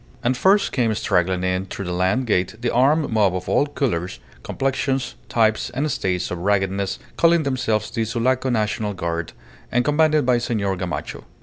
[0.23, 4.19] And first came straggling in through the land gate the armed mob of all colours,
[4.41, 9.33] complexions, types, and states of raggedness, calling themselves the Sulaco National Guard,
[9.71, 11.25] and commanded by Senor Gamacho.